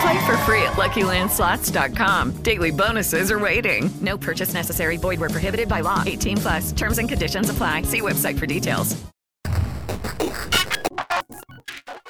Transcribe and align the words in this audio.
Play 0.00 0.26
for 0.26 0.36
free 0.38 0.62
at 0.62 0.74
LuckyLandSlots.com. 0.74 2.32
Daily 2.42 2.70
bonuses 2.70 3.30
are 3.30 3.38
waiting. 3.38 3.90
No 4.00 4.18
purchase 4.18 4.54
necessary. 4.54 4.96
Void 4.96 5.20
where 5.20 5.30
prohibited 5.30 5.68
by 5.68 5.80
law. 5.80 6.02
18 6.04 6.38
plus. 6.38 6.72
Terms 6.72 6.98
and 6.98 7.08
conditions 7.08 7.50
apply. 7.50 7.82
See 7.82 8.00
website 8.00 8.38
for 8.38 8.46
details. 8.46 8.96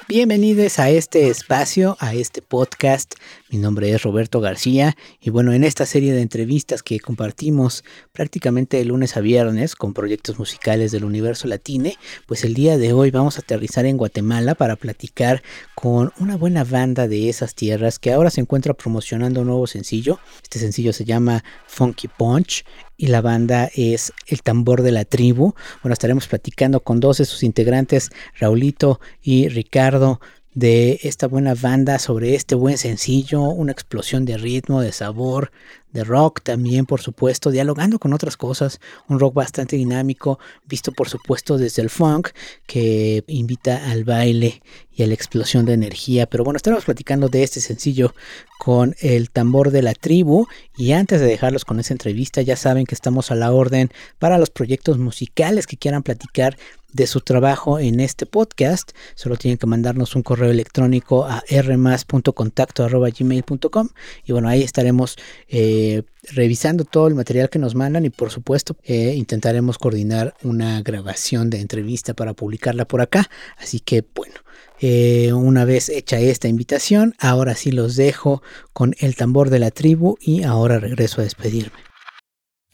Bienvenidos 0.07 0.77
a 0.77 0.91
este 0.91 1.29
espacio, 1.29 1.97
a 1.99 2.13
este 2.13 2.43
podcast. 2.43 3.15
Mi 3.55 3.61
nombre 3.61 3.89
es 3.89 4.03
Roberto 4.03 4.41
García 4.41 4.97
y 5.21 5.29
bueno, 5.29 5.53
en 5.53 5.63
esta 5.63 5.85
serie 5.85 6.11
de 6.11 6.21
entrevistas 6.21 6.83
que 6.83 6.99
compartimos 6.99 7.85
prácticamente 8.11 8.75
de 8.75 8.83
lunes 8.83 9.15
a 9.15 9.21
viernes 9.21 9.77
con 9.77 9.93
proyectos 9.93 10.37
musicales 10.37 10.91
del 10.91 11.05
universo 11.05 11.47
latine, 11.47 11.95
pues 12.25 12.43
el 12.43 12.53
día 12.53 12.77
de 12.77 12.91
hoy 12.91 13.11
vamos 13.11 13.37
a 13.37 13.43
aterrizar 13.43 13.85
en 13.85 13.95
Guatemala 13.95 14.55
para 14.55 14.75
platicar 14.75 15.41
con 15.73 16.11
una 16.19 16.35
buena 16.35 16.65
banda 16.65 17.07
de 17.07 17.29
esas 17.29 17.55
tierras 17.55 17.97
que 17.97 18.11
ahora 18.11 18.29
se 18.29 18.41
encuentra 18.41 18.73
promocionando 18.73 19.39
un 19.39 19.47
nuevo 19.47 19.67
sencillo. 19.67 20.19
Este 20.43 20.59
sencillo 20.59 20.91
se 20.91 21.05
llama 21.05 21.41
Funky 21.65 22.09
Punch 22.09 22.65
y 22.97 23.07
la 23.07 23.21
banda 23.21 23.69
es 23.73 24.11
El 24.27 24.41
Tambor 24.41 24.81
de 24.81 24.91
la 24.91 25.05
Tribu. 25.05 25.53
Bueno, 25.81 25.93
estaremos 25.93 26.27
platicando 26.27 26.81
con 26.81 26.99
dos 26.99 27.19
de 27.19 27.25
sus 27.25 27.41
integrantes, 27.41 28.09
Raulito 28.37 28.99
y 29.21 29.47
Ricardo, 29.47 30.19
de 30.55 30.99
esta 31.03 31.27
buena 31.27 31.53
banda 31.53 31.99
sobre 31.99 32.33
este 32.33 32.55
buen 32.55 32.77
sencillo, 32.77 33.41
una 33.41 33.73
explosión 33.73 34.23
de 34.25 34.37
ritmo, 34.37 34.81
de 34.81 34.93
sabor, 34.93 35.51
de 35.95 36.03
rock 36.03 36.41
también, 36.43 36.85
por 36.85 37.01
supuesto, 37.01 37.51
dialogando 37.51 37.99
con 37.99 38.13
otras 38.13 38.35
cosas, 38.35 38.81
un 39.07 39.17
rock 39.17 39.33
bastante 39.33 39.77
dinámico, 39.77 40.39
visto 40.65 40.91
por 40.91 41.07
supuesto 41.07 41.57
desde 41.57 41.81
el 41.81 41.89
funk, 41.89 42.29
que 42.67 43.23
invita 43.27 43.89
al 43.89 44.03
baile 44.03 44.61
y 44.91 45.03
a 45.03 45.07
la 45.07 45.13
explosión 45.13 45.65
de 45.65 45.71
energía. 45.71 46.27
Pero 46.27 46.43
bueno, 46.43 46.57
estaremos 46.57 46.83
platicando 46.83 47.29
de 47.29 47.43
este 47.43 47.61
sencillo 47.61 48.13
con 48.59 48.97
el 48.99 49.29
tambor 49.29 49.71
de 49.71 49.83
la 49.83 49.93
tribu. 49.93 50.47
Y 50.75 50.91
antes 50.91 51.21
de 51.21 51.27
dejarlos 51.27 51.63
con 51.63 51.79
esa 51.79 51.93
entrevista, 51.93 52.41
ya 52.41 52.57
saben 52.57 52.85
que 52.85 52.95
estamos 52.95 53.31
a 53.31 53.35
la 53.35 53.53
orden 53.53 53.89
para 54.19 54.37
los 54.37 54.49
proyectos 54.49 54.97
musicales 54.97 55.65
que 55.65 55.77
quieran 55.77 56.03
platicar 56.03 56.57
de 56.95 57.05
su 57.07 57.19
trabajo 57.19 57.77
en 57.77 57.99
este 57.99 58.25
podcast, 58.25 58.93
solo 59.15 59.35
tienen 59.35 59.57
que 59.57 59.67
mandarnos 59.67 60.15
un 60.15 60.23
correo 60.23 60.49
electrónico 60.49 61.25
a 61.25 61.43
rmas.contacto.gmail.com 61.49 63.89
y 64.23 64.31
bueno, 64.31 64.47
ahí 64.47 64.63
estaremos 64.63 65.17
eh, 65.49 65.84
revisando 66.33 66.85
todo 66.85 67.07
el 67.07 67.15
material 67.15 67.49
que 67.49 67.59
nos 67.59 67.75
mandan 67.75 68.05
y 68.05 68.09
por 68.09 68.31
supuesto 68.31 68.75
eh, 68.83 69.13
intentaremos 69.15 69.77
coordinar 69.77 70.33
una 70.43 70.81
grabación 70.81 71.49
de 71.49 71.61
entrevista 71.61 72.13
para 72.13 72.33
publicarla 72.33 72.85
por 72.85 73.01
acá. 73.01 73.29
Así 73.57 73.79
que 73.79 74.03
bueno, 74.15 74.35
eh, 74.79 75.33
una 75.33 75.65
vez 75.65 75.89
hecha 75.89 76.19
esta 76.19 76.47
invitación, 76.47 77.13
ahora 77.19 77.55
sí 77.55 77.71
los 77.71 77.95
dejo 77.95 78.41
con 78.73 78.95
el 78.99 79.15
tambor 79.15 79.49
de 79.49 79.59
la 79.59 79.71
tribu 79.71 80.17
y 80.19 80.43
ahora 80.43 80.79
regreso 80.79 81.21
a 81.21 81.23
despedirme. 81.23 81.94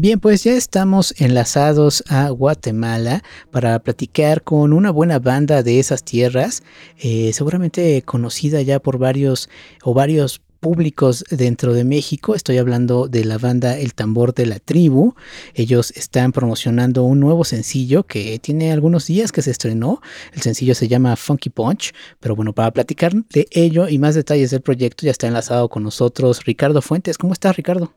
Bien, 0.00 0.20
pues 0.20 0.44
ya 0.44 0.52
estamos 0.52 1.12
enlazados 1.18 2.04
a 2.06 2.30
Guatemala 2.30 3.24
para 3.50 3.76
platicar 3.80 4.44
con 4.44 4.72
una 4.72 4.92
buena 4.92 5.18
banda 5.18 5.64
de 5.64 5.80
esas 5.80 6.04
tierras, 6.04 6.62
eh, 6.98 7.32
seguramente 7.32 8.02
conocida 8.02 8.62
ya 8.62 8.78
por 8.78 8.98
varios 8.98 9.50
o 9.82 9.94
varios 9.94 10.40
públicos 10.60 11.24
dentro 11.32 11.74
de 11.74 11.82
México. 11.82 12.36
Estoy 12.36 12.58
hablando 12.58 13.08
de 13.08 13.24
la 13.24 13.38
banda 13.38 13.76
El 13.76 13.94
Tambor 13.94 14.34
de 14.34 14.46
la 14.46 14.60
Tribu. 14.60 15.16
Ellos 15.54 15.90
están 15.90 16.30
promocionando 16.30 17.02
un 17.02 17.18
nuevo 17.18 17.42
sencillo 17.42 18.04
que 18.04 18.38
tiene 18.38 18.70
algunos 18.70 19.04
días 19.08 19.32
que 19.32 19.42
se 19.42 19.50
estrenó. 19.50 20.00
El 20.32 20.42
sencillo 20.42 20.76
se 20.76 20.86
llama 20.86 21.16
Funky 21.16 21.50
Punch. 21.50 21.92
Pero 22.20 22.36
bueno, 22.36 22.52
para 22.52 22.70
platicar 22.70 23.14
de 23.14 23.48
ello 23.50 23.88
y 23.88 23.98
más 23.98 24.14
detalles 24.14 24.52
del 24.52 24.60
proyecto 24.60 25.06
ya 25.06 25.10
está 25.10 25.26
enlazado 25.26 25.68
con 25.68 25.82
nosotros 25.82 26.44
Ricardo 26.44 26.82
Fuentes. 26.82 27.18
¿Cómo 27.18 27.32
estás, 27.32 27.56
Ricardo? 27.56 27.92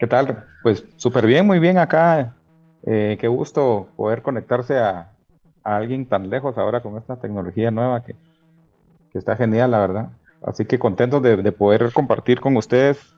¿Qué 0.00 0.06
tal? 0.06 0.46
Pues 0.62 0.82
súper 0.96 1.26
bien, 1.26 1.46
muy 1.46 1.58
bien 1.58 1.76
acá. 1.76 2.34
Eh, 2.84 3.18
qué 3.20 3.28
gusto 3.28 3.88
poder 3.96 4.22
conectarse 4.22 4.78
a, 4.78 5.12
alguien 5.62 6.06
tan 6.06 6.30
lejos 6.30 6.56
ahora 6.56 6.80
con 6.80 6.96
esta 6.96 7.16
tecnología 7.16 7.70
nueva 7.70 8.02
que, 8.02 8.16
está 9.12 9.36
genial, 9.36 9.72
la 9.72 9.78
verdad. 9.78 10.08
Así 10.42 10.64
que 10.64 10.78
contentos 10.78 11.22
de, 11.22 11.52
poder 11.52 11.92
compartir 11.92 12.40
con 12.40 12.56
ustedes, 12.56 13.14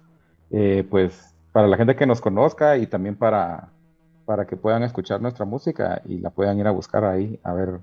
eh, 0.50 0.84
pues 0.90 1.32
para 1.52 1.68
la 1.68 1.76
gente 1.76 1.94
que 1.94 2.04
nos 2.04 2.20
conozca 2.20 2.76
y 2.76 2.88
también 2.88 3.14
para, 3.14 3.68
para 4.24 4.44
que 4.48 4.56
puedan 4.56 4.82
escuchar 4.82 5.22
nuestra 5.22 5.44
música 5.44 6.02
y 6.04 6.18
la 6.18 6.30
puedan 6.30 6.58
ir 6.58 6.66
a 6.66 6.72
buscar 6.72 7.04
ahí, 7.04 7.38
a 7.44 7.52
ver 7.52 7.78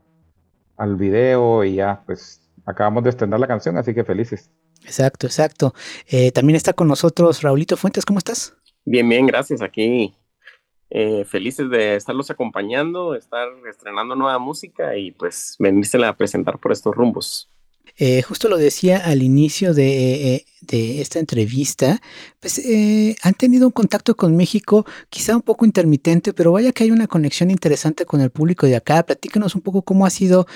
al 0.75 0.97
video 0.97 1.63
y 1.63 1.75
ya, 1.75 2.01
pues 2.05 2.41
acabamos 2.65 3.05
de 3.05 3.11
estrenar 3.11 3.39
la 3.39 3.47
canción, 3.47 3.77
así 3.77 3.93
que 3.93 4.03
felices. 4.03 4.51
Exacto, 4.83 5.27
exacto. 5.27 5.73
Eh, 6.07 6.31
también 6.31 6.57
está 6.57 6.73
con 6.73 6.89
nosotros 6.89 7.41
Raulito 7.41 7.77
Fuentes, 7.77 8.05
¿cómo 8.05 8.19
estás? 8.19 8.58
Bien, 8.85 9.07
bien, 9.07 9.27
gracias. 9.27 9.61
Aquí 9.61 10.13
eh, 10.89 11.25
felices 11.25 11.69
de 11.69 11.95
estarlos 11.95 12.31
acompañando, 12.31 13.15
estar 13.15 13.47
estrenando 13.69 14.15
nueva 14.15 14.39
música 14.39 14.97
y 14.97 15.11
pues 15.11 15.55
venirse 15.59 16.03
a 16.03 16.15
presentar 16.15 16.59
por 16.59 16.71
estos 16.71 16.95
rumbos. 16.95 17.49
Eh, 17.97 18.21
justo 18.21 18.47
lo 18.47 18.57
decía 18.57 18.97
al 18.97 19.21
inicio 19.23 19.73
de, 19.73 20.35
eh, 20.35 20.45
esta 21.01 21.19
entrevista, 21.19 22.01
pues 22.39 22.57
eh, 22.59 23.15
han 23.23 23.33
tenido 23.33 23.67
un 23.67 23.71
contacto 23.71 24.15
con 24.15 24.37
México, 24.37 24.85
quizá 25.09 25.35
un 25.35 25.41
poco 25.41 25.65
intermitente, 25.65 26.33
pero 26.33 26.53
vaya 26.53 26.71
que 26.71 26.85
hay 26.85 26.91
una 26.91 27.07
conexión 27.07 27.51
interesante 27.51 28.05
con 28.05 28.21
el 28.21 28.29
público 28.29 28.65
de 28.67 28.77
acá. 28.77 29.03
Platícanos 29.03 29.55
un 29.55 29.61
poco 29.61 29.81
cómo 29.81 30.05
ha 30.05 30.09
sido, 30.09 30.47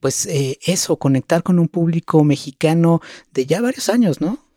pues 0.00 0.28
eso, 0.66 0.96
conectar 0.98 1.42
con 1.42 1.58
un 1.58 1.68
público 1.68 2.24
mexicano 2.24 3.00
de 3.32 3.46
ya 3.46 3.60
varios 3.60 3.88
años, 3.88 4.20
¿no? 4.20 4.47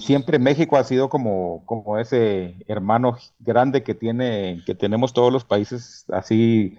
Siempre 0.00 0.38
México 0.38 0.76
ha 0.76 0.84
sido 0.84 1.08
como, 1.08 1.64
como 1.66 1.98
ese 1.98 2.56
hermano 2.68 3.18
grande 3.38 3.82
que 3.82 3.94
tiene, 3.94 4.62
que 4.66 4.74
tenemos 4.74 5.12
todos 5.12 5.32
los 5.32 5.44
países 5.44 6.06
así 6.10 6.78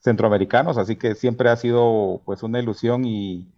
centroamericanos, 0.00 0.78
así 0.78 0.96
que 0.96 1.14
siempre 1.14 1.50
ha 1.50 1.56
sido 1.56 2.22
pues 2.24 2.42
una 2.42 2.60
ilusión 2.60 3.04
y, 3.04 3.52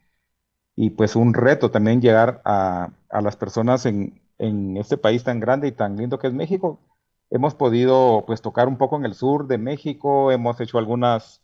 y 0.77 0.91
pues 0.91 1.17
un 1.17 1.35
reto 1.35 1.71
también 1.71 2.01
llegar 2.03 2.43
a, 2.45 2.93
las 3.11 3.37
personas 3.37 3.87
en, 3.87 4.21
este 4.39 4.99
país 4.99 5.25
tan 5.25 5.41
grande 5.41 5.69
y 5.69 5.73
tan 5.73 5.97
lindo 5.97 6.19
que 6.19 6.29
es 6.29 6.35
México. 6.35 6.81
Hemos 7.31 7.55
podido 7.55 8.25
pues 8.27 8.43
tocar 8.43 8.69
un 8.69 8.79
poco 8.79 8.97
en 8.97 9.07
el 9.07 9.15
sur 9.15 9.47
de 9.49 9.59
México, 9.59 10.31
hemos 10.33 10.61
hecho 10.61 10.79
algunas, 10.79 11.43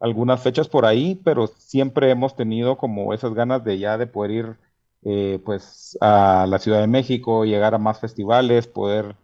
algunas 0.00 0.42
fechas 0.42 0.68
por 0.68 0.86
ahí, 0.86 1.16
pero 1.24 1.48
siempre 1.48 2.10
hemos 2.10 2.36
tenido 2.36 2.78
como 2.78 3.14
esas 3.14 3.34
ganas 3.34 3.64
de 3.64 3.78
ya 3.78 3.98
de 3.98 4.06
poder 4.06 4.30
ir 4.30 4.58
eh, 5.04 5.40
pues 5.44 5.96
a 6.00 6.46
la 6.48 6.58
Ciudad 6.58 6.80
de 6.80 6.86
México, 6.86 7.44
llegar 7.44 7.74
a 7.74 7.78
más 7.78 8.00
festivales, 8.00 8.66
poder 8.66 9.16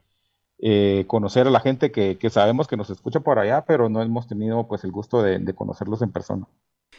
eh, 0.58 1.05
conocer 1.06 1.46
a 1.46 1.50
la 1.50 1.61
gente 1.61 1.93
que, 1.93 2.19
sabemos 2.31 2.67
que 2.69 2.76
nos 2.76 2.90
escucha 2.90 3.20
por 3.20 3.38
allá, 3.38 3.64
pero 3.67 3.88
no 3.88 4.02
hemos 4.02 4.26
tenido 4.28 4.67
pues 4.69 4.84
el 4.84 4.93
gusto 4.93 5.23
de 5.23 5.55
conocerlos 5.55 6.02
en 6.02 6.12
persona. 6.12 6.46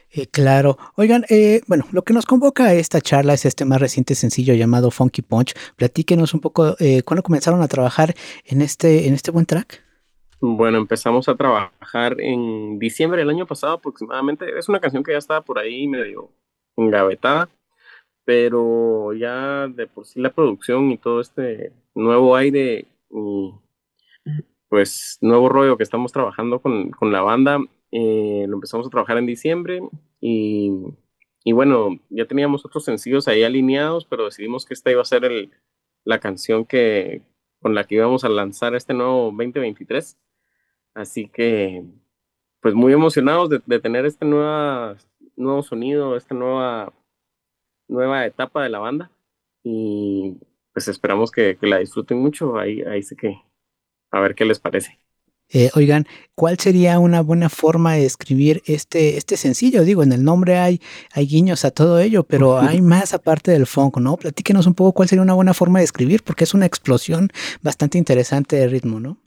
Eh, 0.09 0.27
claro. 0.27 0.77
Oigan, 0.95 1.25
eh, 1.29 1.61
bueno, 1.67 1.85
lo 1.91 2.03
que 2.03 2.13
nos 2.13 2.25
convoca 2.25 2.65
a 2.65 2.73
esta 2.73 3.01
charla 3.01 3.33
es 3.33 3.45
este 3.45 3.65
más 3.65 3.81
reciente 3.81 4.15
sencillo 4.15 4.53
llamado 4.53 4.89
Funky 4.91 5.21
Punch. 5.21 5.53
Platíquenos 5.75 6.33
un 6.33 6.39
poco, 6.39 6.75
eh, 6.79 7.03
¿cuándo 7.03 7.23
comenzaron 7.23 7.61
a 7.61 7.67
trabajar 7.67 8.15
en 8.45 8.61
este, 8.61 9.07
en 9.07 9.13
este 9.13 9.31
buen 9.31 9.45
track? 9.45 9.83
Bueno, 10.39 10.77
empezamos 10.77 11.27
a 11.27 11.35
trabajar 11.35 12.21
en 12.21 12.79
diciembre 12.79 13.19
del 13.19 13.29
año 13.29 13.45
pasado 13.45 13.73
aproximadamente. 13.73 14.57
Es 14.57 14.69
una 14.69 14.79
canción 14.79 15.03
que 15.03 15.11
ya 15.11 15.17
estaba 15.17 15.41
por 15.41 15.59
ahí 15.59 15.87
medio 15.87 16.29
engavetada, 16.77 17.49
pero 18.27 19.13
ya 19.13 19.69
de 19.69 19.87
por 19.87 20.05
sí 20.05 20.19
la 20.19 20.33
producción 20.33 20.91
y 20.91 20.97
todo 20.97 21.21
este 21.21 21.71
nuevo 21.95 22.35
aire 22.35 22.85
y 23.09 23.53
pues 24.67 25.17
nuevo 25.21 25.47
rollo 25.47 25.77
que 25.77 25.83
estamos 25.83 26.11
trabajando 26.11 26.59
con, 26.59 26.91
con 26.91 27.13
la 27.13 27.21
banda 27.21 27.59
eh, 27.91 28.45
lo 28.49 28.55
empezamos 28.55 28.85
a 28.85 28.89
trabajar 28.89 29.17
en 29.17 29.25
diciembre 29.25 29.81
y, 30.19 30.71
y, 31.45 31.53
bueno, 31.53 31.99
ya 32.09 32.25
teníamos 32.25 32.65
otros 32.65 32.83
sencillos 32.83 33.29
ahí 33.29 33.43
alineados, 33.43 34.05
pero 34.05 34.25
decidimos 34.25 34.65
que 34.65 34.73
esta 34.73 34.91
iba 34.91 35.01
a 35.01 35.05
ser 35.05 35.23
el, 35.23 35.51
la 36.03 36.19
canción 36.19 36.65
que, 36.65 37.21
con 37.61 37.75
la 37.75 37.85
que 37.85 37.95
íbamos 37.95 38.25
a 38.25 38.29
lanzar 38.29 38.75
este 38.75 38.93
nuevo 38.93 39.25
2023. 39.31 40.17
Así 40.95 41.29
que, 41.29 41.85
pues 42.59 42.75
muy 42.75 42.91
emocionados 42.91 43.49
de, 43.49 43.79
tener 43.79 44.05
este 44.05 44.25
nueva, 44.25 44.97
nuevo 45.37 45.63
sonido, 45.63 46.17
esta 46.17 46.35
nueva, 46.35 46.93
nueva 47.87 48.25
etapa 48.25 48.63
de 48.63 48.69
la 48.69 48.79
banda. 48.79 49.11
Y 49.63 50.37
pues 50.73 50.87
esperamos 50.87 51.31
que, 51.31 51.57
que 51.57 51.67
la 51.67 51.79
disfruten 51.79 52.19
mucho. 52.19 52.57
Ahí, 52.57 52.81
ahí 52.83 53.03
sé 53.03 53.15
que, 53.15 53.41
a 54.11 54.19
ver 54.19 54.35
qué 54.35 54.45
les 54.45 54.59
parece. 54.59 54.99
Eh, 55.49 55.69
oigan, 55.75 56.05
¿cuál 56.35 56.59
sería 56.59 56.99
una 56.99 57.21
buena 57.21 57.47
forma 57.47 57.93
de 57.93 58.05
escribir 58.05 58.61
este, 58.65 59.17
este 59.17 59.37
sencillo? 59.37 59.83
Digo, 59.83 60.03
en 60.03 60.11
el 60.11 60.23
nombre 60.23 60.57
hay, 60.57 60.81
hay 61.13 61.25
guiños 61.25 61.63
a 61.63 61.71
todo 61.71 61.99
ello, 61.99 62.23
pero 62.23 62.57
hay 62.59 62.81
más 62.81 63.13
aparte 63.13 63.51
del 63.51 63.65
funk, 63.65 63.97
¿no? 63.97 64.17
Platíquenos 64.17 64.67
un 64.67 64.73
poco 64.73 64.91
cuál 64.91 65.07
sería 65.07 65.21
una 65.21 65.33
buena 65.33 65.53
forma 65.53 65.79
de 65.79 65.85
escribir, 65.85 66.23
porque 66.23 66.43
es 66.43 66.53
una 66.53 66.65
explosión 66.65 67.29
bastante 67.61 67.97
interesante 67.97 68.57
de 68.57 68.67
ritmo, 68.67 68.99
¿no? 68.99 69.17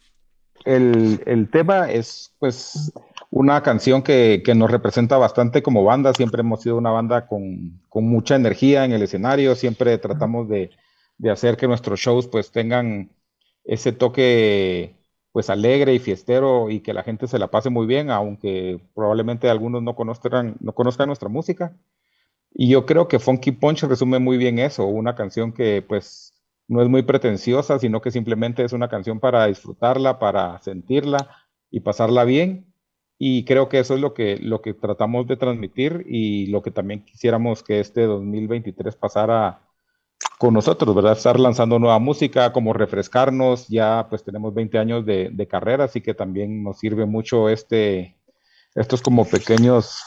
El, 0.67 1.49
tema 1.51 1.91
es, 1.91 2.35
pues, 2.39 2.93
una 3.31 3.63
canción 3.63 4.03
que, 4.03 4.43
nos 4.57 4.71
representa 4.71 5.17
bastante 5.19 5.63
como 5.63 5.85
banda. 5.85 6.13
Siempre 6.15 6.41
hemos 6.41 6.63
sido 6.63 6.77
una 6.77 6.91
banda 6.91 7.27
con, 7.27 7.81
mucha 7.95 8.37
energía 8.37 8.85
en 8.85 8.93
el 8.93 9.03
escenario. 9.03 9.55
Siempre 9.55 9.97
tratamos 9.99 10.49
de, 10.49 10.71
de 11.19 11.31
hacer 11.31 11.57
que 11.57 11.69
nuestros 11.69 12.01
shows, 12.01 12.27
pues, 12.29 12.51
tengan 12.51 13.11
ese 13.65 13.93
toque 13.93 14.97
pues 15.33 15.49
alegre 15.49 15.95
y 15.95 16.01
fiestero 16.01 16.71
y 16.71 16.81
que 16.81 16.93
la 16.93 17.05
gente 17.05 17.29
se 17.29 17.39
la 17.39 17.49
pase 17.51 17.71
muy 17.71 17.87
bien, 17.87 18.11
aunque 18.11 18.81
probablemente 18.95 19.49
algunos 19.49 19.83
no 19.83 19.95
conozcan, 19.95 20.57
no 20.61 20.73
conozcan 20.75 21.07
nuestra 21.07 21.29
música. 21.29 21.77
Y 22.53 22.69
yo 22.69 22.85
creo 22.85 23.09
que 23.09 23.21
Funky 23.21 23.53
Punch 23.53 23.85
resume 23.85 24.19
muy 24.19 24.37
bien 24.39 24.59
eso, 24.59 24.87
una 24.87 25.15
canción 25.15 25.53
que 25.53 25.83
pues 25.83 26.35
no 26.67 26.83
es 26.83 26.89
muy 26.89 27.03
pretenciosa, 27.03 27.79
sino 27.79 28.01
que 28.01 28.11
simplemente 28.11 28.65
es 28.65 28.73
una 28.73 28.89
canción 28.89 29.21
para 29.21 29.47
disfrutarla, 29.47 30.19
para 30.19 30.61
sentirla 30.63 31.29
y 31.71 31.81
pasarla 31.81 32.25
bien. 32.25 32.70
Y 33.23 33.45
creo 33.45 33.69
que 33.69 33.79
eso 33.79 33.93
es 33.93 34.01
lo 34.01 34.15
que, 34.15 34.39
lo 34.39 34.63
que 34.63 34.73
tratamos 34.73 35.27
de 35.27 35.37
transmitir 35.37 36.07
y 36.09 36.47
lo 36.47 36.63
que 36.63 36.71
también 36.71 37.05
quisiéramos 37.05 37.63
que 37.63 37.79
este 37.79 38.07
2023 38.07 38.97
pasara 38.97 39.61
con 40.39 40.55
nosotros, 40.55 40.95
¿verdad? 40.95 41.13
Estar 41.13 41.39
lanzando 41.39 41.79
nueva 41.79 41.99
música, 41.99 42.51
como 42.51 42.73
refrescarnos, 42.73 43.69
ya 43.69 44.07
pues 44.09 44.25
tenemos 44.25 44.55
20 44.55 44.79
años 44.79 45.05
de, 45.05 45.47
carrera, 45.51 45.85
así 45.85 46.01
que 46.01 46.15
también 46.15 46.63
nos 46.63 46.79
sirve 46.79 47.05
mucho 47.05 47.51
este, 47.51 48.17
estos 48.75 49.03
como 49.03 49.27
pequeños 49.27 50.03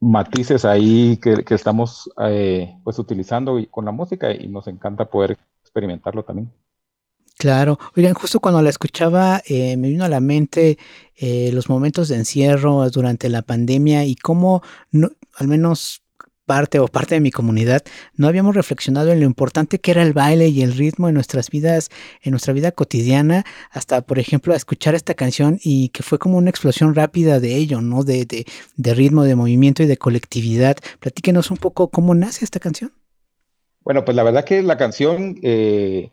matices 0.00 0.64
ahí 0.64 1.18
que, 1.18 1.44
estamos 1.54 2.10
eh, 2.20 2.74
pues 2.82 2.98
utilizando 2.98 3.64
con 3.70 3.84
la 3.84 3.92
música 3.92 4.32
y 4.34 4.48
nos 4.48 4.66
encanta 4.66 5.04
poder 5.04 5.38
experimentarlo 5.62 6.24
también. 6.24 6.50
Claro, 7.40 7.78
oigan, 7.96 8.12
justo 8.12 8.38
cuando 8.38 8.60
la 8.60 8.68
escuchaba 8.68 9.40
eh, 9.46 9.78
me 9.78 9.88
vino 9.88 10.04
a 10.04 10.10
la 10.10 10.20
mente 10.20 10.76
eh, 11.16 11.50
los 11.54 11.70
momentos 11.70 12.08
de 12.08 12.16
encierro 12.16 12.90
durante 12.90 13.30
la 13.30 13.40
pandemia 13.40 14.04
y 14.04 14.14
cómo, 14.14 14.62
al 15.36 15.48
menos 15.48 16.02
parte 16.44 16.78
o 16.80 16.86
parte 16.86 17.14
de 17.14 17.22
mi 17.22 17.30
comunidad, 17.30 17.82
no 18.14 18.28
habíamos 18.28 18.54
reflexionado 18.54 19.10
en 19.10 19.20
lo 19.20 19.24
importante 19.24 19.78
que 19.78 19.90
era 19.90 20.02
el 20.02 20.12
baile 20.12 20.48
y 20.48 20.60
el 20.60 20.74
ritmo 20.74 21.08
en 21.08 21.14
nuestras 21.14 21.48
vidas, 21.48 21.88
en 22.20 22.32
nuestra 22.32 22.52
vida 22.52 22.72
cotidiana, 22.72 23.46
hasta 23.70 24.02
por 24.02 24.18
ejemplo 24.18 24.54
escuchar 24.54 24.94
esta 24.94 25.14
canción 25.14 25.58
y 25.64 25.88
que 25.88 26.02
fue 26.02 26.18
como 26.18 26.36
una 26.36 26.50
explosión 26.50 26.94
rápida 26.94 27.40
de 27.40 27.56
ello, 27.56 27.80
¿no? 27.80 28.04
De, 28.04 28.26
de, 28.76 28.94
ritmo, 28.94 29.24
de 29.24 29.34
movimiento 29.34 29.82
y 29.82 29.86
de 29.86 29.96
colectividad. 29.96 30.76
Platíquenos 30.98 31.50
un 31.50 31.56
poco 31.56 31.88
cómo 31.88 32.14
nace 32.14 32.44
esta 32.44 32.60
canción. 32.60 32.92
Bueno, 33.82 34.04
pues 34.04 34.14
la 34.14 34.24
verdad 34.24 34.44
que 34.44 34.60
la 34.60 34.76
canción, 34.76 35.38
eh, 35.42 36.10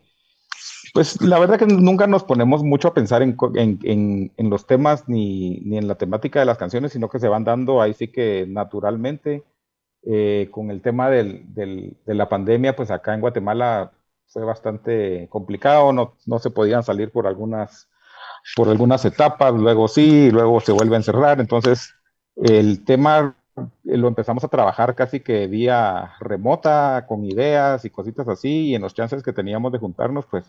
pues 0.94 1.20
la 1.20 1.38
verdad 1.38 1.58
que 1.58 1.66
nunca 1.66 2.06
nos 2.06 2.24
ponemos 2.24 2.62
mucho 2.62 2.88
a 2.88 2.94
pensar 2.94 3.22
en, 3.22 3.36
en, 3.56 4.32
en 4.36 4.50
los 4.50 4.66
temas 4.66 5.08
ni, 5.08 5.60
ni, 5.60 5.78
en 5.78 5.88
la 5.88 5.96
temática 5.96 6.40
de 6.40 6.46
las 6.46 6.58
canciones, 6.58 6.92
sino 6.92 7.08
que 7.08 7.18
se 7.18 7.28
van 7.28 7.44
dando 7.44 7.80
ahí 7.80 7.94
sí 7.94 8.08
que 8.08 8.46
naturalmente. 8.48 9.44
Eh, 10.04 10.48
con 10.52 10.70
el 10.70 10.80
tema 10.80 11.10
del, 11.10 11.44
de 11.54 12.14
la 12.14 12.28
pandemia, 12.28 12.76
pues 12.76 12.90
acá 12.90 13.14
en 13.14 13.20
Guatemala 13.20 13.90
fue 14.28 14.44
bastante 14.44 15.26
complicado, 15.28 15.92
no, 15.92 16.14
no 16.24 16.38
se 16.38 16.50
podían 16.50 16.84
salir 16.84 17.10
por 17.10 17.26
algunas 17.26 17.88
por 18.54 18.68
algunas 18.68 19.04
etapas, 19.04 19.52
luego 19.54 19.88
sí, 19.88 20.30
luego 20.30 20.60
se 20.60 20.72
vuelve 20.72 20.94
a 20.94 20.98
encerrar. 20.98 21.40
Entonces, 21.40 21.94
el 22.36 22.84
tema 22.84 23.36
lo 23.82 24.08
empezamos 24.08 24.44
a 24.44 24.48
trabajar 24.48 24.94
casi 24.94 25.20
que 25.20 25.48
vía 25.48 26.12
remota, 26.20 27.04
con 27.08 27.24
ideas 27.24 27.84
y 27.84 27.90
cositas 27.90 28.28
así, 28.28 28.68
y 28.68 28.74
en 28.76 28.82
los 28.82 28.94
chances 28.94 29.22
que 29.22 29.32
teníamos 29.32 29.72
de 29.72 29.78
juntarnos, 29.78 30.26
pues 30.26 30.44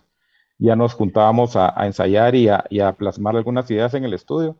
ya 0.59 0.75
nos 0.75 0.93
juntábamos 0.93 1.55
a, 1.55 1.73
ensayar 1.85 2.35
y 2.35 2.49
a, 2.49 2.93
plasmar 2.97 3.35
algunas 3.37 3.69
ideas 3.71 3.93
en 3.95 4.05
el 4.05 4.13
estudio. 4.13 4.57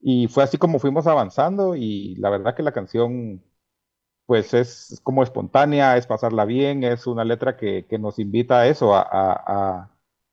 Y 0.00 0.28
fue 0.28 0.44
así 0.44 0.58
como 0.58 0.78
fuimos 0.78 1.06
avanzando 1.06 1.76
y 1.76 2.16
la 2.16 2.30
verdad 2.30 2.54
que 2.54 2.62
la 2.62 2.72
canción 2.72 3.42
pues 4.26 4.54
es 4.54 5.00
como 5.04 5.22
espontánea, 5.24 5.96
es 5.96 6.06
pasarla 6.06 6.44
bien, 6.44 6.84
es 6.84 7.06
una 7.06 7.24
letra 7.24 7.56
que, 7.56 7.86
nos 8.00 8.18
invita 8.18 8.60
a 8.60 8.68
eso, 8.68 8.94
a, 8.94 9.02
a, 9.02 9.90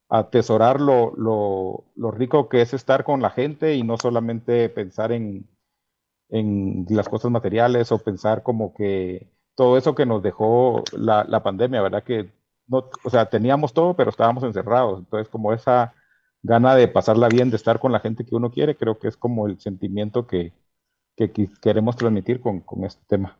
a 0.10 0.20
atesorar 0.20 0.80
lo, 0.82 1.14
lo, 1.16 1.86
lo, 1.96 2.12
rico 2.12 2.50
que 2.50 2.62
es 2.62 2.74
estar 2.74 3.04
con 3.04 3.22
la 3.22 3.32
gente 3.32 3.76
y 3.76 3.84
no 3.84 3.98
solamente 3.98 4.70
pensar 4.70 5.12
en, 5.12 5.48
en 6.30 6.86
las 6.90 7.10
cosas 7.10 7.32
materiales 7.32 7.92
o 7.92 8.00
pensar 8.00 8.44
como 8.44 8.74
que 8.74 9.32
todo 9.56 9.78
eso 9.78 9.96
que 9.96 10.06
nos 10.06 10.22
dejó 10.24 10.84
la, 10.94 11.24
la 11.26 11.44
pandemia, 11.44 11.82
¿verdad? 11.82 12.04
Que 12.04 12.32
no, 12.68 12.90
o 13.04 13.10
sea, 13.10 13.30
teníamos 13.30 13.74
todo, 13.74 13.96
pero 13.96 14.10
estábamos 14.10 14.44
encerrados. 14.44 15.00
Entonces, 15.00 15.30
como 15.30 15.54
esa 15.54 15.94
gana 16.44 16.76
de 16.76 16.88
pasarla 16.88 17.30
bien, 17.30 17.50
de 17.50 17.58
estar 17.58 17.80
con 17.80 17.92
la 17.92 18.00
gente 18.00 18.26
que 18.26 18.36
uno 18.36 18.52
quiere, 18.52 18.78
creo 18.78 19.00
que 19.00 19.08
es 19.08 19.18
como 19.18 19.48
el 19.48 19.60
sentimiento 19.60 20.28
que, 20.28 20.54
que 21.16 21.32
queremos 21.62 21.96
transmitir 21.98 22.42
con, 22.42 22.62
con 22.62 22.86
este 22.86 23.04
tema. 23.08 23.40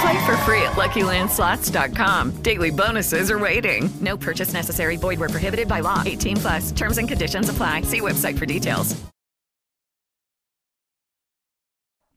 Play 0.00 0.24
for 0.24 0.36
free 0.38 0.62
at 0.62 0.72
LuckyLandSlots.com. 0.76 2.42
Daily 2.42 2.70
bonuses 2.70 3.30
are 3.30 3.38
waiting. 3.38 3.90
No 4.00 4.16
purchase 4.16 4.52
necessary. 4.54 4.96
Void 4.96 5.20
where 5.20 5.28
prohibited 5.28 5.68
by 5.68 5.80
law. 5.80 6.02
18 6.04 6.36
plus. 6.38 6.72
Terms 6.72 6.98
and 6.98 7.08
conditions 7.08 7.48
apply. 7.48 7.82
See 7.82 8.00
website 8.00 8.38
for 8.38 8.46
details. 8.46 8.96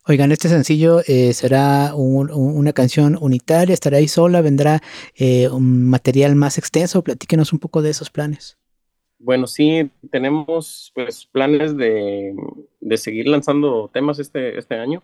Oigan, 0.10 0.32
este 0.32 0.48
sencillo 0.48 1.02
eh, 1.06 1.34
será 1.34 1.94
un, 1.94 2.32
una 2.32 2.72
canción 2.72 3.18
unitaria, 3.20 3.74
estará 3.74 3.98
ahí 3.98 4.08
sola, 4.08 4.42
vendrá 4.42 4.82
eh, 5.16 5.50
un 5.50 5.90
material 5.90 6.34
más 6.36 6.58
extenso. 6.58 7.04
Platíquenos 7.04 7.52
un 7.52 7.60
poco 7.60 7.82
de 7.82 7.90
esos 7.90 8.10
planes. 8.10 8.58
Bueno, 9.20 9.48
sí, 9.48 9.92
tenemos 10.10 10.94
pues 10.96 11.26
planes 11.26 11.76
de, 11.76 12.34
de 12.80 12.98
seguir 12.98 13.28
lanzando 13.28 13.90
temas 13.94 14.20
este, 14.20 14.58
este 14.58 14.76
año. 14.76 15.04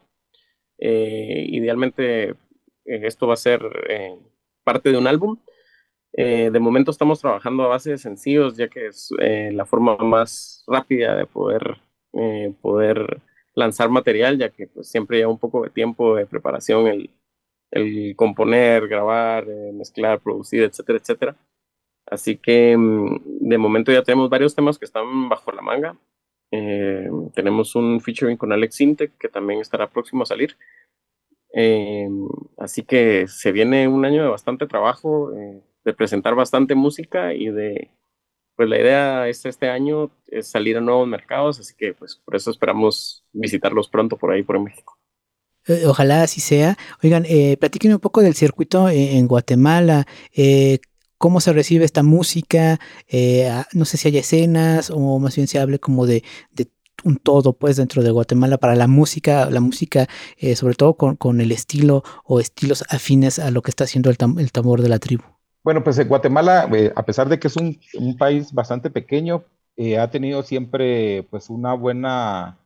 Eh, 0.78 1.48
idealmente 1.50 2.36
esto 2.86 3.28
va 3.28 3.34
a 3.34 3.38
ser 3.38 3.62
eh, 3.90 4.18
parte 4.64 4.92
de 4.92 4.98
un 4.98 5.08
álbum. 5.08 5.38
Eh, 6.14 6.50
de 6.52 6.60
momento 6.60 6.92
estamos 6.92 7.20
trabajando 7.20 7.64
a 7.64 7.70
base 7.70 7.92
de 7.92 7.98
sencillos, 7.98 8.56
ya 8.56 8.68
que 8.68 8.88
es 8.88 9.10
la 9.20 9.66
forma 9.66 9.98
más 9.98 10.64
rápida 10.68 11.16
de 11.16 11.26
poder, 11.26 11.78
poder 12.62 13.22
lanzar 13.56 13.90
material, 13.90 14.38
ya 14.38 14.50
que 14.50 14.68
pues, 14.68 14.88
siempre 14.88 15.18
lleva 15.18 15.32
un 15.32 15.40
poco 15.40 15.64
de 15.64 15.70
tiempo 15.70 16.16
de 16.16 16.26
preparación 16.26 16.88
el, 16.88 17.10
el 17.72 18.16
componer, 18.16 18.88
grabar, 18.88 19.48
mezclar, 19.74 20.20
producir, 20.20 20.64
etcétera, 20.64 21.00
etcétera. 21.00 21.36
Así 22.06 22.38
que 22.38 22.78
mm, 22.78 23.48
de 23.50 23.58
momento 23.58 23.92
ya 23.92 24.04
tenemos 24.04 24.30
varios 24.30 24.56
temas 24.56 24.78
que 24.78 24.86
están 24.86 25.30
bajo 25.30 25.52
la 25.52 25.62
manga. 25.62 25.98
tenemos 27.34 27.76
un 27.76 28.00
featuring 28.00 28.38
con 28.38 28.52
Alex 28.54 28.76
Sintek 28.76 29.18
que 29.18 29.28
también 29.28 29.60
estará 29.60 29.90
próximo 29.90 30.24
a 30.24 30.26
salir. 30.28 30.56
Eh, 31.54 32.10
así 32.58 32.84
que 32.84 33.28
se 33.28 33.52
viene 33.52 33.88
un 33.88 34.04
año 34.06 34.24
de 34.24 34.30
bastante 34.30 34.66
trabajo, 34.66 35.32
eh, 35.34 35.62
de 35.86 35.94
presentar 35.94 36.34
bastante 36.34 36.74
música 36.74 37.34
y 37.34 37.50
de, 37.50 37.92
pues 38.56 38.68
la 38.68 38.80
idea 38.80 39.28
es 39.28 39.46
este 39.46 39.70
año 39.70 40.10
es 40.28 40.48
salir 40.48 40.78
a 40.78 40.82
nuevos 40.82 41.08
mercados, 41.08 41.60
así 41.60 41.76
que 41.78 41.94
pues 41.94 42.16
por 42.26 42.36
eso 42.36 42.50
esperamos 42.50 43.24
visitarlos 43.32 43.88
pronto 43.88 44.18
por 44.18 44.32
ahí, 44.32 44.42
por 44.42 44.60
México. 44.60 44.98
Eh, 45.68 45.86
ojalá 45.86 46.24
así 46.24 46.42
sea. 46.42 46.76
Oigan, 47.04 47.24
eh, 47.28 47.58
un 47.86 48.00
poco 48.00 48.22
del 48.22 48.34
circuito 48.34 48.90
en 48.90 49.28
Guatemala. 49.28 50.06
¿Cómo 51.20 51.40
se 51.40 51.54
recibe 51.54 51.86
esta 51.86 52.04
música? 52.04 52.80
no 53.74 53.86
sé 53.86 53.98
si 53.98 54.08
hay 54.10 54.18
escenas 54.18 54.90
o 54.90 55.20
más 55.20 55.36
bien 55.36 55.48
se 55.48 55.60
hable 55.60 55.80
como 55.80 56.06
de 56.06 56.24
un 57.04 57.18
todo 57.18 57.54
pues 57.54 57.78
dentro 57.78 58.04
de 58.04 58.12
Guatemala 58.12 58.58
para 58.58 58.76
la 58.76 58.88
música, 58.88 59.50
la 59.50 59.60
música 59.60 60.08
eh, 60.38 60.56
sobre 60.56 60.76
todo 60.76 60.96
con, 60.96 61.42
el 61.42 61.52
estilo 61.52 62.04
o 62.26 62.40
estilos 62.40 62.84
afines 62.90 63.40
a 63.40 63.52
lo 63.52 63.62
que 63.62 63.72
está 63.72 63.84
haciendo 63.84 64.10
el, 64.10 64.18
tambor 64.18 64.82
de 64.82 64.90
la 64.90 65.00
tribu. 65.00 65.24
Bueno, 65.64 65.84
pues 65.84 66.06
Guatemala, 66.08 66.70
eh, 66.74 66.92
a 66.96 67.06
pesar 67.06 67.30
de 67.30 67.40
que 67.40 67.48
es 67.48 67.56
un, 67.58 67.80
país 68.18 68.54
bastante 68.54 68.90
pequeño, 68.90 69.44
eh, 69.78 69.98
ha 69.98 70.10
tenido 70.10 70.44
siempre 70.44 71.24
pues 71.30 71.50
una 71.50 71.74
buena 71.74 72.60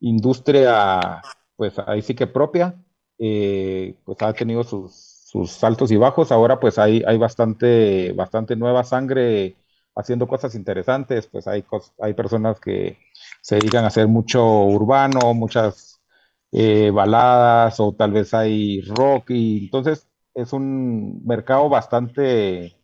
industria, 0.00 1.22
pues 1.56 1.74
ahí 1.86 2.02
sí 2.02 2.14
que 2.14 2.26
propia, 2.26 2.76
pues 3.16 4.18
ha 4.20 4.32
tenido 4.34 4.62
sus, 4.62 4.92
sus, 5.26 5.64
altos 5.64 5.90
y 5.90 5.96
bajos, 5.96 6.30
ahora 6.30 6.60
pues 6.60 6.78
hay, 6.78 7.02
hay 7.06 7.18
bastante, 7.18 8.12
bastante 8.12 8.54
nueva 8.56 8.84
sangre 8.84 9.56
haciendo 9.96 10.28
cosas 10.28 10.54
interesantes, 10.54 11.26
pues 11.26 11.48
hay, 11.48 11.64
hay 12.00 12.14
personas 12.14 12.60
que 12.60 12.98
se 13.46 13.54
dedican 13.56 13.84
a 13.84 13.88
hacer 13.88 14.08
mucho 14.08 14.44
urbano, 14.64 15.32
muchas 15.32 16.02
eh, 16.50 16.90
baladas 16.90 17.78
o 17.78 17.92
tal 17.94 18.10
vez 18.12 18.34
hay 18.34 18.80
rock 18.82 19.30
y 19.30 19.66
entonces 19.66 20.08
es 20.34 20.52
un 20.52 21.24
mercado 21.24 21.68
bastante 21.68 22.76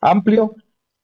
amplio. 0.00 0.54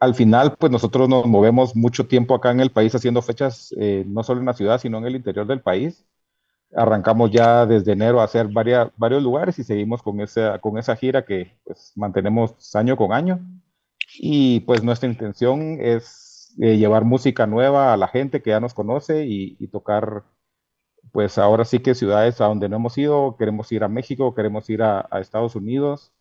Al 0.01 0.15
final, 0.15 0.57
pues 0.59 0.73
nosotros 0.73 1.09
nos 1.09 1.27
movemos 1.27 1.77
mucho 1.77 2.07
tiempo 2.07 2.35
acá 2.35 2.51
en 2.51 2.61
el 2.61 2.71
país 2.73 2.95
haciendo 2.95 3.23
fechas, 3.23 3.75
eh, 3.79 4.05
no 4.07 4.23
solo 4.23 4.41
en 4.41 4.47
la 4.47 4.55
ciudad, 4.55 4.81
sino 4.81 4.99
en 4.99 5.07
el 5.07 5.17
interior 5.17 5.47
del 5.47 5.61
país. 5.63 6.07
arrancamos 6.75 7.31
ya 7.33 7.67
desde 7.67 7.93
enero 7.93 8.21
a 8.21 8.25
hacer 8.25 8.49
varias, 8.49 8.91
varios 8.97 9.23
lugares 9.23 9.59
y 9.59 9.65
seguimos 9.65 10.03
con 10.03 10.21
esa, 10.21 10.59
con 10.61 10.79
esa 10.79 10.97
gira 10.97 11.25
que 11.25 11.59
pues, 11.65 11.93
mantenemos 11.97 12.75
año 12.77 12.97
con 12.97 13.13
año. 13.13 13.41
Y 14.19 14.61
pues 14.61 14.83
nuestra 14.83 15.09
intención 15.09 15.79
es 15.81 16.26
eh, 16.61 16.77
llevar 16.77 17.05
música 17.05 17.47
nueva 17.47 17.93
a 17.93 17.97
la 17.97 18.09
gente 18.09 18.43
que 18.43 18.51
ya 18.51 18.61
nos 18.61 18.75
conoce 18.75 19.27
y, 19.27 19.67
tocar, 19.69 20.25
pues 21.13 21.39
ahora 21.39 21.65
sí 21.65 21.81
que 21.81 21.95
ciudades 21.95 22.41
a 22.41 22.47
donde 22.47 22.69
no 22.69 22.77
hemos 22.77 22.97
ido, 22.99 23.37
queremos 23.39 23.71
ir 23.73 23.85
a 23.85 23.89
México, 23.89 24.35
queremos 24.35 24.69
ir 24.71 24.83
a, 24.83 25.09
Estados 25.21 25.57
Unidos 25.57 26.13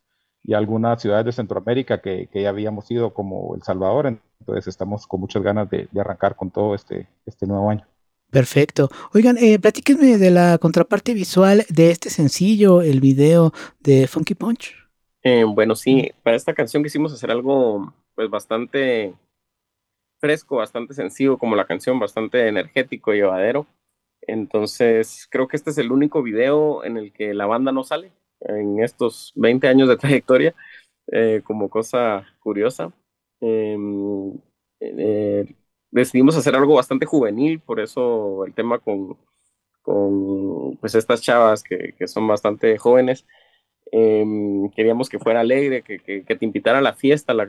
y 0.43 0.53
algunas 0.53 1.01
ciudades 1.01 1.25
de 1.25 1.31
Centroamérica 1.31 2.01
que, 2.01 2.27
que, 2.31 2.43
ya 2.43 2.49
habíamos 2.49 2.89
ido 2.91 3.13
como 3.13 3.55
El 3.55 3.63
Salvador. 3.63 4.19
Entonces 4.39 4.67
estamos 4.67 5.07
con 5.07 5.21
muchas 5.21 5.41
ganas 5.43 5.69
de, 5.69 5.87
de 5.91 6.01
arrancar 6.01 6.35
con 6.35 6.51
todo 6.51 6.75
este, 6.75 7.09
este 7.25 7.47
nuevo 7.47 7.69
año. 7.69 7.85
Perfecto. 8.35 8.89
Oigan, 9.13 9.37
eh, 9.37 9.59
platíquenme 9.59 10.17
de 10.17 10.29
la 10.29 10.57
contraparte 10.57 11.13
visual 11.13 11.65
de 11.69 11.91
este 11.91 12.09
sencillo, 12.09 12.81
el 12.81 12.99
video 12.99 13.53
de 13.79 14.07
Funky 14.07 14.35
Punch. 14.35 14.75
Eh, 15.23 15.45
bueno, 15.45 15.73
sí, 15.75 16.11
para 16.21 16.35
esta 16.35 16.53
canción 16.53 16.83
quisimos 16.83 17.13
hacer 17.13 17.31
algo 17.31 17.93
pues 18.13 18.29
bastante 18.29 19.13
fresco, 20.25 20.57
bastante 20.57 20.95
sencillo 20.95 21.37
como 21.37 21.55
la 21.55 21.67
canción, 21.67 21.99
bastante 21.99 22.47
energético 22.47 23.13
y 23.13 23.17
llevadero. 23.17 23.67
Entonces, 24.21 25.27
creo 25.29 25.47
que 25.47 25.55
este 25.55 25.69
es 25.69 25.77
el 25.77 25.91
único 25.91 26.23
video 26.23 26.83
en 26.83 26.97
el 26.97 27.13
que 27.13 27.35
la 27.35 27.45
banda 27.45 27.71
no 27.71 27.83
sale 27.83 28.11
en 28.39 28.79
estos 28.83 29.33
20 29.35 29.67
años 29.67 29.87
de 29.87 29.97
trayectoria, 29.97 30.55
eh, 31.11 31.41
como 31.43 31.69
cosa 31.69 32.25
curiosa. 32.39 32.91
Em, 33.39 34.33
eh, 34.79 35.55
decidimos 35.91 36.35
hacer 36.35 36.55
algo 36.55 36.75
bastante 36.75 37.05
juvenil, 37.05 37.59
por 37.59 37.79
eso 37.79 38.45
el 38.45 38.53
tema 38.55 38.79
con, 38.79 39.17
con 39.83 40.77
pues 40.77 40.95
estas 40.95 41.21
chavas 41.21 41.63
que, 41.63 41.93
que 41.97 42.07
son 42.07 42.27
bastante 42.27 42.77
jóvenes. 42.79 43.25
Em, 43.91 44.69
queríamos 44.71 45.07
que 45.09 45.19
fuera 45.19 45.41
alegre, 45.41 45.83
que, 45.83 45.99
que, 45.99 46.35
te 46.35 46.45
invitara 46.45 46.79
a 46.79 46.81
la 46.81 46.93
fiesta, 46.93 47.33
la, 47.33 47.45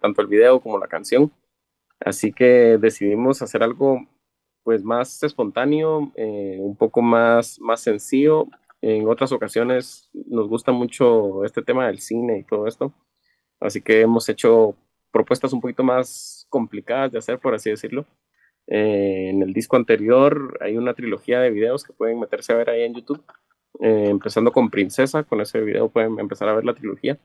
tanto 0.00 0.22
el 0.22 0.28
video 0.28 0.60
como 0.60 0.78
la 0.78 0.88
canción. 0.88 1.30
Así 2.00 2.32
que 2.32 2.78
decidimos 2.78 3.42
hacer 3.42 3.62
algo 3.62 4.06
pues 4.62 4.82
más 4.82 5.22
espontáneo, 5.22 6.12
eh, 6.16 6.58
un 6.60 6.76
poco 6.76 7.00
más, 7.00 7.60
más 7.60 7.80
sencillo. 7.80 8.48
En 8.82 9.08
otras 9.08 9.32
ocasiones 9.32 10.10
nos 10.12 10.48
gusta 10.48 10.72
mucho 10.72 11.44
este 11.44 11.62
tema 11.62 11.86
del 11.86 12.00
cine 12.00 12.40
y 12.40 12.44
todo 12.44 12.66
esto. 12.66 12.92
Así 13.60 13.80
que 13.80 14.00
hemos 14.02 14.28
hecho 14.28 14.74
propuestas 15.12 15.52
un 15.52 15.60
poquito 15.60 15.82
más 15.82 16.46
complicadas 16.50 17.12
de 17.12 17.18
hacer, 17.18 17.38
por 17.38 17.54
así 17.54 17.70
decirlo. 17.70 18.06
Eh, 18.66 19.30
en 19.30 19.42
el 19.42 19.52
disco 19.52 19.76
anterior 19.76 20.58
hay 20.60 20.76
una 20.76 20.94
trilogía 20.94 21.40
de 21.40 21.50
videos 21.50 21.84
que 21.84 21.92
pueden 21.92 22.18
meterse 22.18 22.52
a 22.52 22.56
ver 22.56 22.68
ahí 22.70 22.82
en 22.82 22.94
YouTube, 22.94 23.22
eh, 23.80 24.08
empezando 24.08 24.52
con 24.52 24.70
Princesa, 24.70 25.22
con 25.22 25.40
ese 25.40 25.60
video 25.60 25.88
pueden 25.88 26.18
empezar 26.18 26.48
a 26.48 26.54
ver 26.54 26.64
la 26.64 26.74
trilogía. 26.74 27.18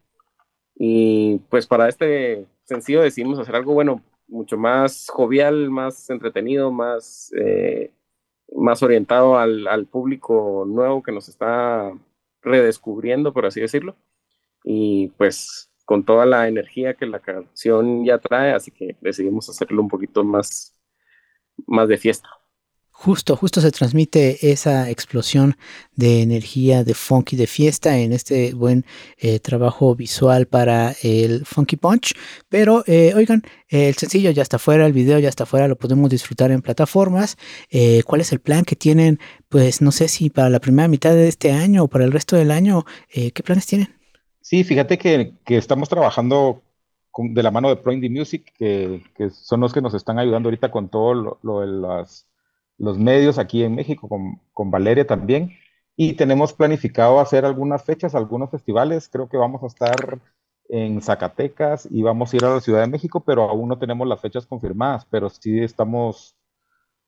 Y 0.76 1.40
pues 1.50 1.68
para 1.68 1.90
este 1.90 2.46
sencillo 2.64 3.02
decidimos 3.02 3.40
hacer 3.40 3.56
algo, 3.56 3.74
bueno, 3.74 4.04
mucho 4.32 4.58
más 4.58 5.08
jovial, 5.10 5.70
más 5.70 6.10
entretenido, 6.10 6.72
más, 6.72 7.32
eh, 7.38 7.94
más 8.56 8.82
orientado 8.82 9.38
al, 9.38 9.68
al, 9.68 9.86
público 9.86 10.66
nuevo 10.68 11.04
que 11.04 11.12
nos 11.12 11.30
está 11.30 11.94
redescubriendo, 12.42 13.34
por 13.34 13.46
así 13.46 13.62
decirlo. 13.62 13.96
Y 14.64 15.10
pues 15.18 15.72
con 15.86 16.06
toda 16.06 16.26
la 16.26 16.48
energía 16.48 16.96
que 16.96 17.06
la 17.06 17.20
canción 17.20 18.06
ya 18.06 18.18
trae, 18.18 18.54
así 18.54 18.72
que 18.72 18.96
decidimos 19.02 19.50
hacerlo 19.50 19.82
un 19.82 19.90
poquito 19.90 20.24
más, 20.24 20.74
más 21.68 21.88
de 21.88 21.98
fiesta. 21.98 22.30
Justo, 23.04 23.36
justo 23.36 23.62
se 23.62 23.72
transmite 23.72 24.52
esa 24.52 24.88
explosión 24.92 25.58
de 25.96 26.22
energía, 26.22 26.84
de 26.84 26.94
funky, 26.94 27.36
de 27.36 27.48
fiesta 27.48 27.98
en 27.98 28.14
este 28.14 28.54
buen 28.54 28.86
eh, 29.18 29.40
trabajo 29.40 29.96
visual 29.96 30.46
para 30.46 30.94
el 31.02 31.44
Funky 31.44 31.78
Punch. 31.78 32.14
Pero, 32.48 32.84
eh, 32.86 33.14
oigan, 33.16 33.42
el 33.70 33.96
sencillo 33.96 34.30
ya 34.30 34.44
está 34.44 34.60
fuera, 34.60 34.86
el 34.86 34.94
video 34.94 35.18
ya 35.18 35.30
está 35.30 35.48
fuera, 35.48 35.68
lo 35.68 35.78
podemos 35.78 36.12
disfrutar 36.12 36.52
en 36.52 36.62
plataformas. 36.62 37.38
Eh, 37.72 38.04
¿Cuál 38.06 38.22
es 38.22 38.32
el 38.34 38.40
plan 38.40 38.66
que 38.66 38.76
tienen? 38.76 39.18
Pues 39.50 39.82
no 39.82 39.92
sé 39.92 40.08
si 40.08 40.30
para 40.30 40.52
la 40.52 40.60
primera 40.60 40.88
mitad 40.88 41.16
de 41.16 41.28
este 41.28 41.52
año 41.52 41.86
o 41.86 41.88
para 41.88 42.06
el 42.06 42.12
resto 42.12 42.36
del 42.36 42.52
año, 42.52 42.86
¿qué 43.10 43.42
planes 43.44 43.66
tienen? 43.66 43.96
Sí, 44.42 44.64
fíjate 44.64 45.00
que, 45.00 45.34
estamos 45.48 45.90
trabajando 45.90 46.62
de 47.18 47.42
la 47.42 47.50
mano 47.50 47.70
de 47.70 47.78
Pro 47.78 47.94
Indie 47.94 48.12
Music, 48.12 48.54
que, 48.60 49.02
son 49.32 49.62
los 49.62 49.74
que 49.74 49.82
nos 49.82 49.96
están 49.96 50.20
ayudando 50.20 50.50
ahorita 50.50 50.70
con 50.70 50.88
todo 50.88 51.40
lo, 51.42 51.62
de 51.62 52.06
los 52.82 52.98
medios 52.98 53.38
aquí 53.38 53.64
en 53.64 53.76
México, 53.76 54.10
con, 54.54 54.72
Valeria 54.72 55.06
también. 55.06 55.52
Y 55.96 56.14
tenemos 56.14 56.54
planificado 56.54 57.20
hacer 57.20 57.46
algunas 57.46 57.84
fechas, 57.84 58.16
algunos 58.16 58.50
festivales. 58.50 59.08
Creo 59.10 59.30
que 59.30 59.38
vamos 59.38 59.62
a 59.64 59.68
estar 59.68 60.20
en 60.70 61.02
Zacatecas 61.02 61.88
y 61.92 62.02
vamos 62.02 62.34
a 62.34 62.38
ir 62.38 62.46
a 62.46 62.56
la 62.56 62.62
Ciudad 62.62 62.82
de 62.82 62.88
México, 62.88 63.24
pero 63.26 63.50
aún 63.50 63.70
no 63.70 63.78
tenemos 63.78 64.08
las 64.08 64.20
fechas 64.22 64.48
confirmadas. 64.48 65.06
Pero 65.12 65.30
sí 65.30 65.60
estamos 65.60 66.36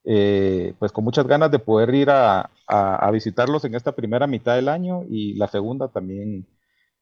eh, 0.05 0.75
pues 0.79 0.91
con 0.91 1.03
muchas 1.03 1.25
ganas 1.27 1.49
de 1.51 1.59
poder 1.59 1.93
ir 1.95 2.09
a, 2.11 2.51
a, 2.67 3.11
visitarlos 3.11 3.65
en 3.65 3.75
esta 3.75 3.93
primera 3.93 4.27
mitad 4.27 4.55
del 4.55 4.69
año 4.69 5.03
y 5.09 5.35
la 5.35 5.47
segunda 5.47 5.87
también 5.87 6.45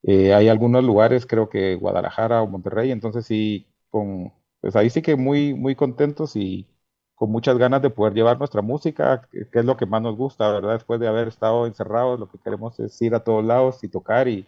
eh, 0.04 0.34
hay 0.34 0.50
algunos 0.50 0.84
lugares, 0.84 1.26
creo 1.26 1.50
que 1.50 1.76
Guadalajara 1.76 2.42
o 2.42 2.48
Monterrey, 2.48 2.92
entonces 2.92 3.26
sí, 3.26 3.68
con, 3.90 4.34
pues 4.62 4.76
ahí 4.76 4.90
sí 4.90 5.02
que 5.02 5.16
muy, 5.16 5.54
muy 5.54 5.76
contentos 5.76 6.36
y 6.36 6.68
con 7.22 7.32
muchas 7.32 7.56
ganas 7.60 7.84
de 7.84 7.92
poder 7.92 8.16
llevar 8.16 8.40
nuestra 8.40 8.64
música, 8.64 9.30
que, 9.32 9.46
es 9.60 9.64
lo 9.64 9.78
que 9.78 9.86
más 9.86 10.02
nos 10.02 10.18
gusta, 10.18 10.52
¿verdad? 10.52 10.74
Después 10.74 11.00
de 11.00 11.08
haber 11.08 11.28
estado 11.28 11.68
encerrados, 11.68 12.20
lo 12.20 12.28
que 12.28 12.40
queremos 12.40 12.80
es 12.80 13.00
ir 13.00 13.14
a 13.14 13.24
todos 13.24 13.46
lados 13.46 13.84
y 13.84 13.90
tocar 13.90 14.28
y, 14.28 14.48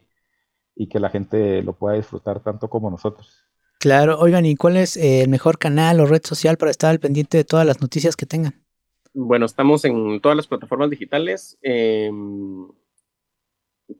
y 0.75 0.87
que 0.87 0.99
la 0.99 1.11
gente 1.11 1.61
lo 1.61 1.73
pueda 1.73 1.97
disfrutar 1.97 2.39
tanto 2.39 2.67
como 2.71 2.89
nosotros. 2.89 3.43
Claro, 3.79 4.17
oigan, 4.17 4.47
¿y 4.47 4.55
cuál 4.55 4.77
es 4.77 4.97
eh, 4.97 5.21
el 5.21 5.29
mejor 5.29 5.59
canal 5.59 5.99
o 5.99 6.07
red 6.07 6.23
social 6.23 6.57
para 6.57 6.71
estar 6.71 6.89
al 6.89 6.99
pendiente 6.99 7.37
de 7.37 7.43
todas 7.43 7.63
las 7.63 7.79
noticias 7.79 8.15
que 8.15 8.25
tengan? 8.25 8.65
Bueno, 9.13 9.45
estamos 9.45 9.85
en 9.85 10.19
todas 10.19 10.35
las 10.35 10.47
plataformas 10.47 10.89
digitales. 10.89 11.59
Em, 11.61 12.67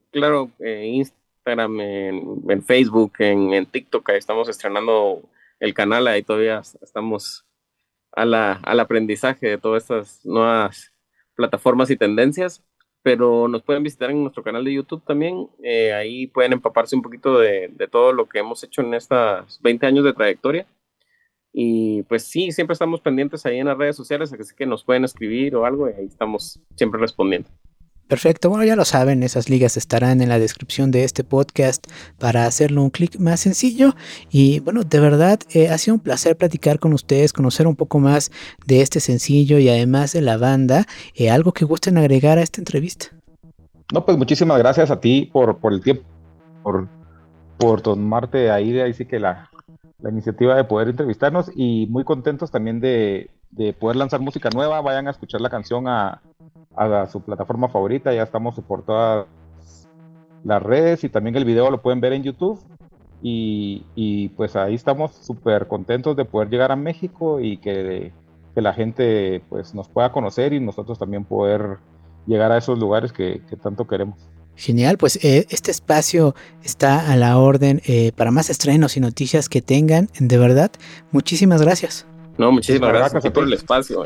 claro, 0.09 0.49
eh, 0.57 0.87
Instagram, 0.87 1.79
en, 1.79 2.63
Facebook, 2.63 3.13
en, 3.19 3.67
TikTok, 3.67 4.09
ahí 4.09 4.17
estamos 4.17 4.49
estrenando 4.49 5.21
el 5.59 5.75
canal, 5.75 6.07
ahí 6.07 6.23
todavía 6.23 6.63
estamos 6.81 7.45
al 8.15 8.79
aprendizaje 8.79 9.47
de 9.47 9.57
todas 9.57 9.83
estas 9.83 10.25
nuevas 10.25 10.93
plataformas 11.35 11.89
y 11.89 11.97
tendencias, 11.97 12.63
pero 13.01 13.47
nos 13.47 13.63
pueden 13.63 13.83
visitar 13.83 14.09
en 14.11 14.21
nuestro 14.21 14.43
canal 14.43 14.63
de 14.63 14.73
YouTube 14.73 15.03
también, 15.05 15.49
eh, 15.61 15.93
ahí 15.93 16.27
pueden 16.27 16.53
empaparse 16.53 16.95
un 16.95 17.01
poquito 17.01 17.37
de, 17.39 17.69
de, 17.69 17.87
todo 17.87 18.13
lo 18.13 18.29
que 18.29 18.39
hemos 18.39 18.63
hecho 18.63 18.81
en 18.81 18.93
estos 18.93 19.59
20 19.61 19.85
años 19.85 20.05
de 20.05 20.13
trayectoria. 20.13 20.65
Y 21.51 22.01
pues 22.03 22.23
sí, 22.23 22.51
siempre 22.51 22.73
estamos 22.73 23.01
pendientes 23.01 23.45
ahí 23.45 23.59
en 23.59 23.67
las 23.67 23.77
redes 23.77 23.95
sociales, 23.95 24.33
así 24.33 24.55
que 24.55 24.65
nos 24.65 24.83
pueden 24.83 25.03
escribir 25.03 25.55
o 25.55 25.65
algo 25.65 25.89
y 25.89 25.93
ahí 25.93 26.05
estamos 26.05 26.59
siempre 26.75 26.99
respondiendo. 26.99 27.49
Perfecto, 28.07 28.49
bueno 28.49 28.65
ya 28.65 28.75
lo 28.75 28.85
saben, 28.85 29.23
esas 29.23 29.49
ligas 29.49 29.77
estarán 29.77 30.21
en 30.21 30.29
la 30.29 30.37
descripción 30.37 30.91
de 30.91 31.03
este 31.03 31.23
podcast 31.23 31.87
para 32.19 32.45
hacerlo 32.45 32.83
un 32.83 32.89
clic 32.89 33.17
más 33.17 33.39
sencillo 33.39 33.95
y 34.29 34.59
bueno, 34.59 34.83
de 34.83 34.99
verdad 34.99 35.39
eh, 35.53 35.69
ha 35.69 35.77
sido 35.77 35.95
un 35.95 36.01
placer 36.01 36.35
platicar 36.37 36.79
con 36.79 36.93
ustedes, 36.93 37.31
conocer 37.31 37.65
un 37.65 37.75
poco 37.75 37.99
más 37.99 38.29
de 38.67 38.81
este 38.81 38.99
sencillo 38.99 39.57
y 39.57 39.69
además 39.69 40.11
de 40.11 40.21
la 40.21 40.37
banda, 40.37 40.85
eh, 41.15 41.29
algo 41.29 41.53
que 41.53 41.65
gusten 41.65 41.97
agregar 41.97 42.37
a 42.37 42.41
esta 42.41 42.59
entrevista. 42.59 43.07
No, 43.93 44.05
pues 44.05 44.17
muchísimas 44.17 44.59
gracias 44.59 44.91
a 44.91 44.99
ti 44.99 45.29
por, 45.31 45.57
por 45.59 45.73
el 45.73 45.81
tiempo, 45.81 46.03
por, 46.61 46.89
por 47.57 47.81
tomarte 47.81 48.51
ahí, 48.51 48.77
ahí 48.79 48.93
sí 48.93 49.05
que 49.05 49.19
la, 49.19 49.49
la 49.99 50.09
iniciativa 50.09 50.55
de 50.55 50.65
poder 50.65 50.89
entrevistarnos 50.89 51.49
y 51.55 51.87
muy 51.87 52.03
contentos 52.03 52.51
también 52.51 52.79
de, 52.79 53.29
de 53.55 53.73
poder 53.73 53.97
lanzar 53.97 54.19
música 54.19 54.49
nueva, 54.53 54.81
vayan 54.81 55.07
a 55.07 55.11
escuchar 55.11 55.41
la 55.41 55.49
canción 55.49 55.87
a 55.87 56.21
a 56.75 57.07
su 57.07 57.21
plataforma 57.21 57.69
favorita. 57.69 58.13
Ya 58.13 58.23
estamos 58.23 58.55
por 58.67 58.83
todas 58.85 59.25
las 60.43 60.61
redes 60.61 61.03
y 61.03 61.09
también 61.09 61.35
el 61.35 61.45
video 61.45 61.69
lo 61.69 61.81
pueden 61.81 62.01
ver 62.01 62.13
en 62.13 62.23
YouTube. 62.23 62.59
Y, 63.25 64.29
pues 64.35 64.57
ahí 64.57 64.75
estamos 64.75 65.15
súper 65.15 65.67
contentos 65.67 66.17
de 66.17 66.25
poder 66.25 66.49
llegar 66.49 66.73
a 66.73 66.75
México 66.75 67.39
y 67.39 67.57
que, 67.57 68.11
la 68.55 68.73
gente 68.73 69.41
pues 69.49 69.73
nos 69.73 69.87
pueda 69.87 70.11
conocer 70.11 70.53
y 70.53 70.59
nosotros 70.59 70.99
también 70.99 71.23
poder 71.23 71.79
llegar 72.27 72.51
a 72.51 72.57
esos 72.57 72.77
lugares 72.77 73.11
que, 73.13 73.41
tanto 73.61 73.87
queremos. 73.87 74.19
Genial, 74.55 74.97
pues 74.97 75.15
eh, 75.23 75.47
este 75.49 75.71
espacio 75.71 76.35
está 76.63 77.11
a 77.11 77.15
la 77.15 77.39
orden 77.39 77.81
eh, 77.87 78.11
para 78.15 78.29
más 78.29 78.51
estrenos 78.51 78.97
y 78.97 78.99
noticias 78.99 79.49
que 79.49 79.63
tengan. 79.63 80.09
De 80.19 80.37
verdad, 80.37 80.69
muchísimas 81.11 81.61
gracias. 81.61 82.05
No, 82.37 82.51
muchísimas, 82.51 82.93
gracias, 82.93 83.31
por 83.31 83.43
el 83.43 83.53
espacio. 83.53 84.05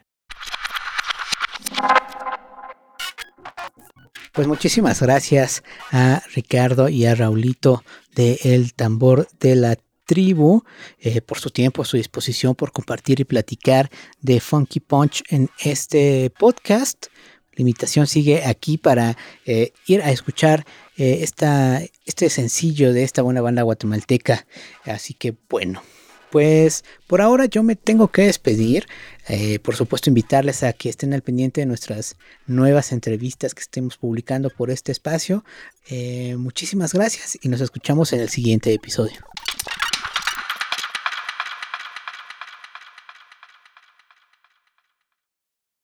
Pues 4.31 4.47
muchísimas 4.47 5.01
gracias 5.01 5.61
a 5.91 6.23
Ricardo 6.33 6.87
y 6.87 7.05
a 7.05 7.15
Raulito 7.15 7.83
de 8.15 8.39
El 8.43 8.73
Tambor 8.73 9.27
de 9.41 9.55
la 9.55 9.77
Tribu 10.05 10.63
eh, 10.99 11.19
por 11.19 11.39
su 11.39 11.49
tiempo, 11.49 11.83
su 11.83 11.97
disposición, 11.97 12.55
por 12.55 12.71
compartir 12.71 13.19
y 13.19 13.25
platicar 13.25 13.89
de 14.21 14.39
Funky 14.39 14.79
Punch 14.79 15.23
en 15.29 15.49
este 15.59 16.29
podcast. 16.29 17.07
La 17.51 17.61
invitación 17.63 18.07
sigue 18.07 18.45
aquí 18.45 18.77
para 18.77 19.17
eh, 19.45 19.73
ir 19.85 20.01
a 20.01 20.11
escuchar 20.11 20.65
eh, 20.95 21.19
esta, 21.23 21.81
este 22.05 22.29
sencillo 22.29 22.93
de 22.93 23.03
esta 23.03 23.23
buena 23.23 23.41
banda 23.41 23.63
guatemalteca. 23.63 24.47
Así 24.85 25.13
que 25.13 25.35
bueno, 25.49 25.83
pues 26.31 26.83
por 27.07 27.21
ahora 27.21 27.45
yo 27.45 27.61
me 27.61 27.75
tengo 27.75 28.07
que 28.07 28.23
despedir. 28.23 28.85
Eh, 29.27 29.59
por 29.59 29.75
supuesto, 29.75 30.09
invitarles 30.09 30.63
a 30.63 30.73
que 30.73 30.89
estén 30.89 31.13
al 31.13 31.21
pendiente 31.21 31.61
de 31.61 31.67
nuestras 31.67 32.15
nuevas 32.47 32.91
entrevistas 32.91 33.53
que 33.53 33.61
estemos 33.61 33.97
publicando 33.97 34.49
por 34.49 34.71
este 34.71 34.91
espacio. 34.91 35.43
Eh, 35.89 36.35
muchísimas 36.37 36.93
gracias 36.93 37.37
y 37.41 37.49
nos 37.49 37.61
escuchamos 37.61 38.13
en 38.13 38.21
el 38.21 38.29
siguiente 38.29 38.73
episodio. 38.73 39.30